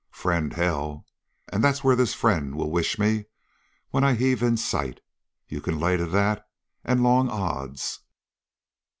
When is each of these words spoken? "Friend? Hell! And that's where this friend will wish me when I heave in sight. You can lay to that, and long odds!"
"Friend? 0.09 0.51
Hell! 0.53 1.05
And 1.53 1.63
that's 1.63 1.83
where 1.83 1.95
this 1.95 2.15
friend 2.15 2.55
will 2.55 2.71
wish 2.71 2.97
me 2.97 3.25
when 3.91 4.03
I 4.03 4.15
heave 4.15 4.41
in 4.41 4.57
sight. 4.57 4.99
You 5.47 5.61
can 5.61 5.79
lay 5.79 5.95
to 5.95 6.07
that, 6.07 6.43
and 6.83 7.03
long 7.03 7.29
odds!" 7.29 7.99